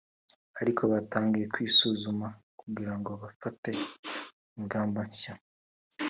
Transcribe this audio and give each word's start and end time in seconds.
ariko 0.61 0.81
batangiye 0.91 1.45
kwisuzuma 1.53 2.27
kugira 2.59 2.93
ngo 2.99 3.11
bafate 3.21 3.71
ingamba 4.57 4.99
nshya 5.09 5.33